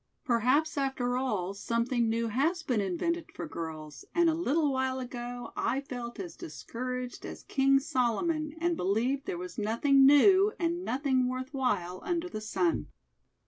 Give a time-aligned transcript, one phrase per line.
[0.25, 5.53] Perhaps, after all, something new has been invented for girls, and a little while ago
[5.55, 11.27] I felt as discouraged as King Solomon and believed there was nothing new and nothing
[11.27, 12.87] worth while under the sun."